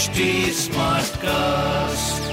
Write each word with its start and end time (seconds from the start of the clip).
HD 0.00 0.06
cast 1.16 2.32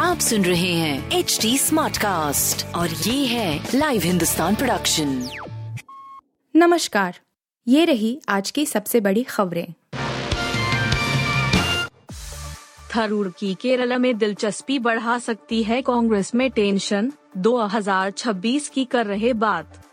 आप 0.00 0.18
सुन 0.18 0.44
रहे 0.44 0.72
हैं 0.72 1.10
एच 1.10 1.38
डी 1.42 1.58
स्मार्ट 1.58 1.98
कास्ट 1.98 2.74
और 2.74 2.90
ये 2.90 3.26
है 3.26 3.68
लाइव 3.74 4.02
हिंदुस्तान 4.02 4.54
प्रोडक्शन 4.54 5.28
नमस्कार 6.56 7.18
ये 7.68 7.84
रही 7.84 8.20
आज 8.28 8.50
की 8.50 8.66
सबसे 8.66 9.00
बड़ी 9.00 9.22
खबरें। 9.22 9.74
थरूर 12.96 13.34
की 13.38 13.54
केरल 13.54 13.98
में 13.98 14.18
दिलचस्पी 14.18 14.78
बढ़ा 14.78 15.18
सकती 15.18 15.62
है 15.62 15.82
कांग्रेस 15.82 16.34
में 16.34 16.50
टेंशन 16.50 17.12
2026 17.36 18.68
की 18.68 18.84
कर 18.84 19.06
रहे 19.06 19.32
बात। 19.32 19.86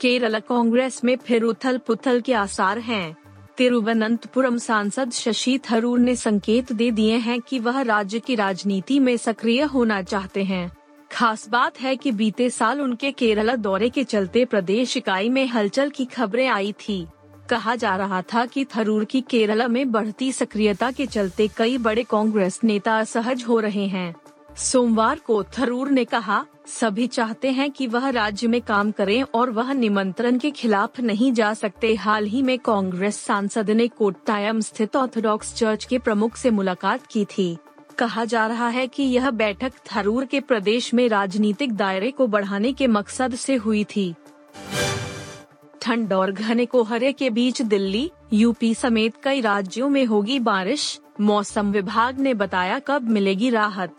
केरल 0.00 0.40
कांग्रेस 0.40 1.04
में 1.04 1.16
फिर 1.16 1.42
उथल 1.42 1.78
पुथल 1.78 2.20
के 2.20 2.34
आसार 2.34 2.78
हैं। 2.78 3.16
तिरुवनंतपुरम 3.60 4.58
सांसद 4.58 5.10
शशि 5.10 5.58
थरूर 5.58 5.98
ने 5.98 6.16
संकेत 6.16 6.72
दे 6.72 6.90
दिए 6.90 7.16
हैं 7.16 7.40
कि 7.40 7.58
वह 7.58 7.80
राज्य 7.80 8.20
की 8.20 8.34
राजनीति 8.34 8.98
में 8.98 9.16
सक्रिय 9.16 9.62
होना 9.62 10.02
चाहते 10.02 10.44
हैं। 10.44 10.72
खास 11.12 11.48
बात 11.48 11.80
है 11.80 11.96
कि 11.96 12.12
बीते 12.12 12.50
साल 12.50 12.80
उनके 12.80 13.12
केरला 13.12 13.56
दौरे 13.56 13.90
के 13.90 14.04
चलते 14.04 14.44
प्रदेश 14.44 14.96
इकाई 14.96 15.28
में 15.28 15.46
हलचल 15.46 15.90
की 15.90 16.04
खबरें 16.04 16.48
आई 16.48 16.72
थी। 16.72 17.06
कहा 17.50 17.76
जा 17.76 17.96
रहा 17.96 18.22
था 18.22 18.46
कि 18.46 18.64
थरूर 18.64 19.04
की 19.04 19.20
केरला 19.20 19.68
में 19.68 19.92
बढ़ती 19.92 20.32
सक्रियता 20.32 20.90
के 20.90 21.06
चलते 21.06 21.48
कई 21.56 21.78
बड़े 21.78 22.02
कांग्रेस 22.02 22.60
नेता 22.64 22.98
असहज 22.98 23.44
हो 23.48 23.60
रहे 23.60 23.86
हैं। 23.86 24.14
सोमवार 24.56 25.18
को 25.18 25.42
थरूर 25.58 25.90
ने 25.90 26.04
कहा, 26.04 26.44
सभी 26.66 27.06
चाहते 27.06 27.50
हैं 27.50 27.70
कि 27.70 27.86
वह 27.86 28.08
राज्य 28.08 28.48
में 28.48 28.60
काम 28.60 28.90
करें 28.90 29.22
और 29.34 29.50
वह 29.50 29.72
निमंत्रण 29.72 30.38
के 30.38 30.50
खिलाफ 30.50 31.00
नहीं 31.00 31.32
जा 31.32 31.54
सकते। 31.54 31.94
हाल 31.94 32.24
ही 32.24 32.42
में 32.42 32.58
कांग्रेस 32.58 33.16
सांसद 33.16 33.70
ने 33.70 33.88
कोट्टायम 33.88 34.60
स्थित 34.60 34.96
ऑर्थोडॉक्स 34.96 35.54
चर्च 35.54 35.84
के 35.84 35.98
प्रमुख 35.98 36.36
से 36.36 36.50
मुलाकात 36.50 37.06
की 37.06 37.24
थी। 37.24 37.56
कहा 37.98 38.24
जा 38.24 38.46
रहा 38.46 38.68
है 38.68 38.86
कि 38.86 39.02
यह 39.02 39.30
बैठक 39.30 39.72
थरूर 39.86 40.24
के 40.24 40.40
प्रदेश 40.40 40.94
में 40.94 41.08
राजनीतिक 41.08 41.72
दायरे 41.72 42.10
को 42.10 42.26
बढ़ाने 42.26 42.72
के 42.72 42.86
मकसद 42.86 43.34
से 43.34 43.54
हुई 43.54 43.84
थी। 43.84 44.14
ठंड 45.82 46.12
और 46.12 46.32
घने 46.32 46.66
कोहरे 46.66 47.12
के 47.12 47.30
बीच 47.30 47.62
दिल्ली, 47.62 48.10
यूपी 48.32 48.74
समेत 48.74 49.14
कई 49.22 49.40
राज्यों 49.40 49.88
में 49.88 50.04
होगी 50.04 50.38
बारिश। 50.40 51.00
मौसम 51.20 51.72
विभाग 51.72 52.18
ने 52.18 52.34
बताया 52.34 52.78
कब 52.78 53.10
मिलेगी 53.10 53.50
राहत। 53.50 53.96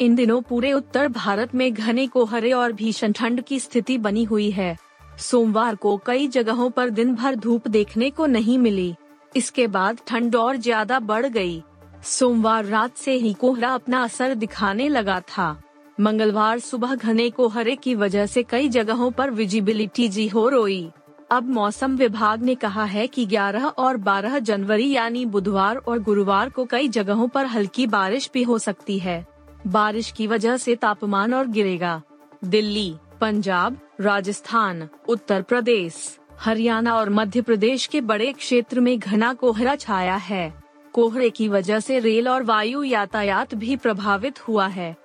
इन 0.00 0.14
दिनों 0.14 0.40
पूरे 0.42 0.72
उत्तर 0.72 1.08
भारत 1.08 1.54
में 1.54 1.72
घने 1.74 2.06
कोहरे 2.06 2.52
और 2.52 2.72
भीषण 2.72 3.12
ठंड 3.12 3.42
की 3.42 3.58
स्थिति 3.60 3.98
बनी 3.98 4.24
हुई 4.24 4.50
है। 4.50 4.76
सोमवार 5.20 5.74
को 5.74 5.96
कई 5.96 6.28
जगहों 6.28 6.70
पर 6.70 6.90
दिन 6.90 7.14
भर 7.14 7.34
धूप 7.34 7.68
देखने 7.68 8.10
को 8.10 8.26
नहीं 8.26 8.58
मिली। 8.58 8.94
इसके 9.36 9.66
बाद 9.66 9.98
ठंड 10.06 10.36
और 10.36 10.56
ज़्यादा 10.56 10.98
बढ़ 11.00 11.26
गई। 11.26 11.62
सोमवार 12.04 12.64
रात 12.64 12.96
से 12.96 13.12
ही 13.12 13.32
कोहरा 13.32 13.68
अपना 13.68 14.02
असर 14.04 14.34
दिखाने 14.34 14.88
लगा 14.88 15.20
था। 15.28 15.56
मंगलवार 15.98 16.58
सुबह 16.58 16.94
घने 16.94 17.28
कोहरे 17.30 17.76
की 17.76 17.94
वजह 17.94 18.26
से 18.26 18.42
कई 18.42 18.68
जगहों 18.68 19.10
पर 19.10 19.30
विजिबिलिटी 19.30 20.08
जी 20.08 20.28
हो 20.28 20.48
रोई। 20.48 20.90
अब 21.30 21.48
मौसम 21.48 21.96
विभाग 21.96 22.42
ने 22.42 22.54
कहा 22.54 22.84
है 22.84 23.06
कि 23.06 23.26
11 23.26 23.66
और 23.78 23.96
12 23.96 24.38
जनवरी 24.38 24.90
यानी 24.90 25.24
बुधवार 25.26 25.76
और 25.76 25.98
गुरुवार 25.98 26.48
को 26.48 26.64
कई 26.64 26.88
जगहों 26.88 27.28
पर 27.28 27.46
हल्की 27.46 27.86
बारिश 27.86 28.30
भी 28.34 28.42
हो 28.42 28.58
सकती 28.58 28.98
है। 28.98 29.31
बारिश 29.66 30.10
की 30.10 30.26
वजह 30.26 30.56
से 30.56 30.76
तापमान 30.76 31.34
और 31.34 31.46
गिरेगा। 31.46 32.02
दिल्ली, 32.44 32.94
पंजाब, 33.20 33.78
राजस्थान, 34.00 34.88
उत्तर 35.08 35.42
प्रदेश, 35.42 36.18
हरियाणा 36.40 36.94
और 36.94 37.10
मध्य 37.10 37.42
प्रदेश 37.42 37.86
के 37.86 38.00
बड़े 38.00 38.32
क्षेत्र 38.32 38.80
में 38.80 38.98
घना 38.98 39.34
कोहरा 39.34 39.76
छाया 39.76 40.16
है। 40.16 40.54
कोहरे 40.92 41.30
की 41.30 41.48
वजह 41.48 41.80
से 41.80 41.98
रेल 41.98 42.28
और 42.28 42.42
वायु 42.42 42.82
यातायात 42.82 43.54
भी 43.54 43.76
प्रभावित 43.76 44.48
हुआ 44.48 44.66
है। 44.66 44.96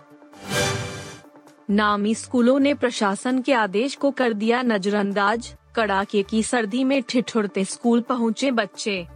नामी 1.69 2.15
स्कूलों 2.15 2.59
ने 2.59 2.73
प्रशासन 2.73 3.41
के 3.41 3.53
आदेश 3.53 3.95
को 3.95 4.11
कर 4.11 4.33
दिया 4.33 4.61
नजरअंदाज। 4.61 5.55
कड़ाके 5.75 6.23
की 6.23 6.43
सर्दी 6.43 6.83
में 6.83 7.03
ठिठुरते 7.03 7.65
स्कूल 7.65 8.01
पहुँचे 8.01 8.51
बच्चे। 8.51 9.07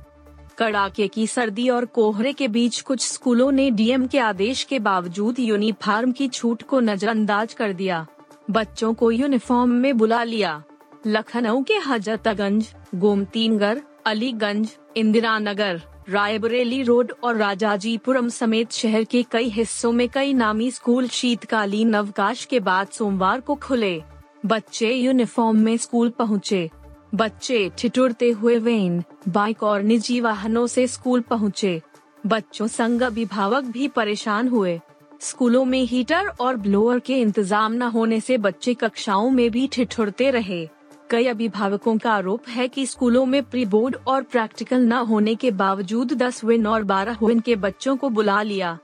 कड़ाके 0.61 1.07
की 1.07 1.27
सर्दी 1.27 1.69
और 1.69 1.85
कोहरे 1.85 2.33
के 2.33 2.47
बीच 2.47 2.81
कुछ 2.81 3.07
स्कूलों 3.07 3.51
ने 3.51 3.69
डीएम 3.71 4.07
के 4.07 4.19
आदेश 4.19 4.63
के 4.63 4.79
बावजूद 4.79 5.39
यूनिफॉर्म 5.39 6.11
की 6.11 6.27
छूट 6.27 6.61
को 6.61 6.79
नजरअंदाज 6.79 7.53
कर 7.53 7.73
दिया। 7.73 8.05
बच्चों 8.51 8.93
को 8.93 9.11
यूनिफॉर्म 9.11 9.69
में 9.69 9.97
बुला 9.97 10.23
लिया। 10.23 10.63
लखनऊ 11.07 11.63
के 11.63 11.73
हजरतगंज, 11.73 12.73
गोमतीनगर, 12.95 13.81
अलीगंज 14.05 14.77
इंदिरा 14.97 15.37
नगर 15.39 15.81
रायबरेली 16.09 16.83
रोड 16.83 17.11
और 17.23 17.35
राजाजीपुरम 17.35 18.29
समेत 18.29 18.71
शहर 18.71 19.03
के 19.03 19.23
कई 19.23 19.49
हिस्सों 19.49 19.91
में 19.91 20.09
कई 20.09 20.33
नामी 20.33 20.71
स्कूल 20.71 21.07
शीतकालीन 21.07 21.93
अवकाश 21.93 22.45
के 22.45 22.59
बाद 22.59 22.87
सोमवार 22.87 23.39
को 23.39 23.55
खुले। 23.55 24.01
बच्चे 24.45 24.93
यूनिफॉर्म 24.93 25.57
में 25.57 25.77
स्कूल 25.77 26.09
पहुँचे। 26.09 26.69
बच्चे 27.13 27.69
ठिठुरते 27.77 28.29
हुए 28.31 28.57
वेन, 28.57 29.03
बाइक 29.29 29.63
और 29.63 29.81
निजी 29.83 30.19
वाहनों 30.19 30.65
से 30.67 30.85
स्कूल 30.87 31.21
पहुँचे। 31.21 31.81
बच्चों 32.25 32.67
संग 32.67 33.01
अभिभावक 33.01 33.63
भी 33.63 33.87
परेशान 33.87 34.47
हुए। 34.47 34.79
स्कूलों 35.21 35.63
में 35.65 35.81
हीटर 35.81 36.27
और 36.39 36.57
ब्लोअर 36.57 36.99
के 36.99 37.19
इंतज़ाम 37.21 37.73
न 37.73 37.81
होने 37.81 38.19
से 38.19 38.37
बच्चे 38.37 38.73
कक्षाओं 38.73 39.29
में 39.29 39.49
भी 39.51 39.67
ठिठुरते 39.67 40.29
रहे। 40.31 40.67
कई 41.09 41.25
अभिभावकों 41.27 41.97
का 41.97 42.11
आरोप 42.11 42.47
है 42.49 42.67
कि 42.67 42.85
स्कूलों 42.85 43.25
में 43.25 43.41
प्री 43.43 43.65
बोर्ड 43.65 43.95
और 44.07 44.23
प्रैक्टिकल 44.23 44.81
न 44.83 45.03
होने 45.09 45.35
के 45.35 45.51
बावजूद 45.51 46.13
10 46.13 46.43
विन 46.43 46.67
और 46.67 46.83
12 46.83 47.23
विन 47.23 47.39
के 47.39 47.55
बच्चों 47.57 47.95
को 47.97 48.09
बुला 48.09 48.41
लिया। 48.41 48.77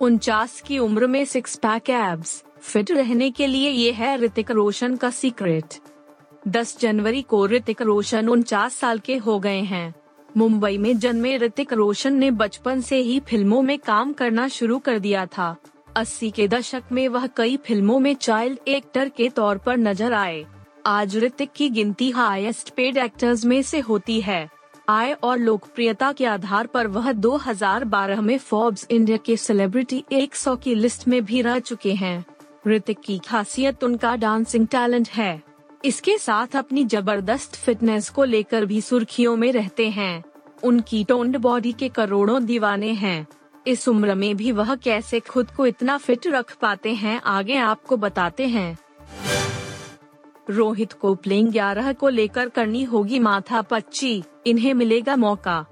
उनचास 0.00 0.60
की 0.60 0.78
उम्र 0.78 1.06
में 1.06 1.24
सिक्स 1.24 1.56
पैक 1.56 1.90
एब्स 1.90 2.42
फिट 2.62 2.90
रहने 2.90 3.30
के 3.30 3.46
लिए 3.46 3.70
ये 3.70 3.90
है 3.92 4.16
ऋतिक 4.16 4.50
रोशन 4.50 4.96
का 4.96 5.10
सीक्रेट 5.10 5.78
10 6.48 6.76
जनवरी 6.80 7.22
को 7.22 7.46
ऋतिक 7.46 7.82
रोशन 7.82 8.28
उनचास 8.28 8.74
साल 8.74 8.98
के 8.98 9.16
हो 9.16 9.38
गए 9.38 9.60
हैं। 9.60 9.94
मुंबई 10.36 10.78
में 10.78 10.98
जन्मे 10.98 11.36
ऋतिक 11.38 11.72
रोशन 11.72 12.14
ने 12.14 12.30
बचपन 12.30 12.80
से 12.80 12.96
ही 12.96 13.18
फ़िल्मों 13.20 13.62
में 13.62 13.78
काम 13.78 14.12
करना 14.12 14.48
शुरू 14.48 14.78
कर 14.78 14.98
दिया 14.98 15.26
था। 15.26 15.56
अस्सी 15.96 16.30
के 16.30 16.48
दशक 16.48 16.82
में 16.92 17.08
वह 17.08 17.26
कई 17.26 17.56
फ़िल्मों 17.56 17.98
में 17.98 18.14
चाइल्ड 18.14 18.58
एक्टर 18.68 19.08
के 19.08 19.28
तौर 19.28 19.58
पर 19.58 19.76
नज़र 19.76 20.12
आए। 20.12 20.44
आज 20.86 21.16
ऋतिक 21.16 21.50
की 21.52 21.68
गिनती 21.68 22.10
हाईएस्ट 22.10 22.70
पेड 22.70 22.96
एक्टर्स 22.96 23.44
में 23.44 23.62
से 23.62 23.80
होती 23.80 24.20
है। 24.20 24.48
आय 24.88 25.12
और 25.12 25.38
लोकप्रियता 25.38 26.12
के 26.12 26.26
आधार 26.26 26.66
पर 26.66 26.86
वह 26.86 27.12
2012 27.12 28.20
में 28.20 28.38
फोर्ब्स 28.38 28.86
इंडिया 28.90 29.16
के 29.16 29.36
सेलिब्रिटी 29.36 30.04
100 30.12 30.56
की 30.56 30.74
लिस्ट 30.74 31.08
में 31.08 31.24
भी 31.24 31.42
रह 31.42 31.58
चुके 31.58 31.92
हैं। 31.92 32.24
ऋतिक 32.68 32.98
की 33.00 33.18
खासियत 33.18 33.84
उनका 33.84 34.16
डांसिंग 34.16 34.66
टैलेंट 34.66 35.08
है। 35.08 35.49
इसके 35.84 36.18
साथ 36.18 36.56
अपनी 36.56 36.84
ज़बरदस्त 36.84 37.54
फिटनेस 37.54 38.08
को 38.08 38.24
लेकर 38.24 38.64
भी 38.64 38.80
सुर्खियों 38.80 39.36
में 39.36 39.52
रहते 39.52 39.90
हैं। 39.90 40.24
उनकी 40.62 41.04
टोन्ड 41.04 41.36
बॉडी 41.36 41.72
के 41.72 41.88
करोड़ों 41.88 42.44
दीवाने 42.44 42.92
हैं। 42.92 43.26
इस 43.66 43.88
उम्र 43.88 44.14
में 44.14 44.36
भी 44.36 44.52
वह 44.52 44.74
कैसे 44.74 45.20
खुद 45.20 45.50
को 45.50 45.66
इतना 45.66 45.98
फिट 45.98 46.26
रख 46.26 46.56
पाते 46.56 46.94
हैं, 46.94 47.20
आगे 47.20 47.56
आपको 47.56 47.96
बताते 47.96 48.46
हैं। 48.46 48.78
रोहित 50.50 50.92
को 50.92 51.14
प्लेइंग 51.14 51.48
ग्यारह 51.48 51.92
को 51.92 52.08
लेकर 52.08 52.48
करनी 52.48 52.84
होगी 52.84 53.18
माथा 53.18 53.62
पच्ची। 53.62 54.22
इन्हें 54.46 54.74
मिलेगा 54.74 55.16
मौका। 55.16 55.66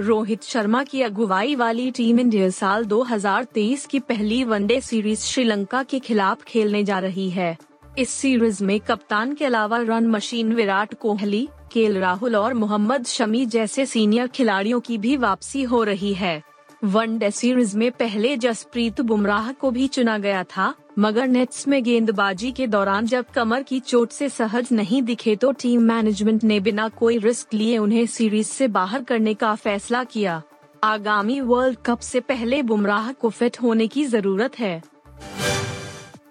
रोहित 0.00 0.42
शर्मा 0.42 0.84
की 0.84 1.02
अगुवाई 1.02 1.54
वाली 1.54 1.90
टीम 1.90 2.20
इंडिया 2.20 2.50
साल 2.50 2.84
2023 2.84 3.86
की 3.86 4.00
पहली 4.00 4.44
वनडे 4.44 4.80
सीरीज़ 4.80 5.20
श्रीलंका 5.20 5.82
के 5.82 5.98
खिलाफ 5.98 6.42
खेलने 6.42 6.84
जा 6.84 6.98
रही 6.98 7.30
है। 7.30 7.58
इस 7.98 8.10
सीरीज़ 8.10 8.62
में 8.64 8.78
कप्तान 8.80 9.32
के 9.34 9.44
अलावा 9.44 9.78
run 9.78 10.06
machine 10.06 10.52
Virat 10.52 10.92
Kohli 10.94 11.48
K L 11.72 11.96
Rahul 11.98 12.34
और 12.36 12.54
मोहम्मद 12.54 13.06
शमी 13.06 13.44
जैसे 13.46 13.84
सीनियर 13.86 14.26
खिलाड़ियों 14.26 14.80
की 14.80 14.98
भी 14.98 15.16
वापसी 15.16 15.62
हो 15.62 15.82
रही 15.84 16.12
है। 16.14 16.42
वनडे 16.84 17.30
सीरीज़ 17.30 17.76
में 17.78 17.90
पहले 17.90 18.36
जसप्रीत 18.36 19.00
बुमराह 19.00 19.50
को 19.52 19.70
भी 19.70 19.86
चुना 19.88 20.16
गया 20.18 20.42
था, 20.44 20.74
मगर 20.98 21.26
नेट्स 21.26 21.66
में 21.68 21.82
गेंदबाजी 21.84 22.50
के 22.52 22.66
दौरान 22.66 23.06
जब 23.06 23.30
कमर 23.34 23.62
की 23.62 23.78
चोट 23.80 24.10
से 24.10 24.28
सहज 24.28 24.68
नहीं 24.72 25.02
दिखे 25.02 25.36
तो 25.36 25.52
टीम 25.52 25.82
मैनेजमेंट 25.82 26.44
ने 26.44 26.58
बिना 26.60 26.88
कोई 26.88 27.18
रिस्क 27.18 27.54
लिए 27.54 27.78
उन्हें 27.78 28.04
सीरीज़ 28.06 28.48
से 28.48 28.68
बाहर 28.68 29.02
करने 29.02 29.34
का 29.34 29.54
फैसला 29.54 30.02
किया। 30.04 30.42
आगामी 30.84 31.40
वर्ल्ड 31.42 31.78
कप 31.86 32.00
से 32.00 32.20
पहले 32.22 32.62
बुमराह 32.62 33.10
को 33.12 33.30
फिट 33.30 33.60
होने 33.62 33.86
की 33.86 34.04
ज़रूरत 34.04 34.58
है। 34.58 34.82